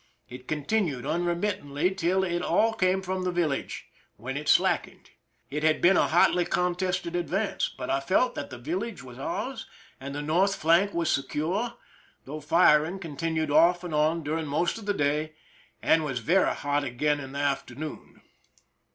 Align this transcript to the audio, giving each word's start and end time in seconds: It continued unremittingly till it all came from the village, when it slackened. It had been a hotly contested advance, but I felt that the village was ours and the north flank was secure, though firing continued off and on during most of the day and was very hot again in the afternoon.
It 0.27 0.47
continued 0.47 1.05
unremittingly 1.05 1.91
till 1.93 2.23
it 2.23 2.41
all 2.41 2.73
came 2.73 3.03
from 3.03 3.23
the 3.23 3.31
village, 3.31 3.85
when 4.17 4.35
it 4.35 4.49
slackened. 4.49 5.11
It 5.51 5.61
had 5.61 5.79
been 5.79 5.95
a 5.95 6.07
hotly 6.07 6.43
contested 6.43 7.15
advance, 7.15 7.69
but 7.77 7.91
I 7.91 7.99
felt 7.99 8.33
that 8.33 8.49
the 8.49 8.57
village 8.57 9.03
was 9.03 9.19
ours 9.19 9.67
and 9.99 10.15
the 10.15 10.23
north 10.23 10.55
flank 10.55 10.95
was 10.95 11.11
secure, 11.11 11.75
though 12.25 12.39
firing 12.41 12.97
continued 12.97 13.51
off 13.51 13.83
and 13.83 13.93
on 13.93 14.23
during 14.23 14.47
most 14.47 14.79
of 14.79 14.87
the 14.87 14.93
day 14.95 15.33
and 15.83 16.03
was 16.03 16.17
very 16.17 16.51
hot 16.55 16.83
again 16.83 17.19
in 17.19 17.33
the 17.33 17.39
afternoon. 17.39 18.23